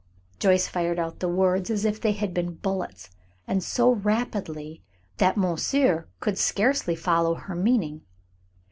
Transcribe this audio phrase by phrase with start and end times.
[0.39, 3.11] Joyce fired out the words as if they had been bullets,
[3.45, 4.81] and so rapidly
[5.17, 8.01] that monsieur could scarcely follow her meaning.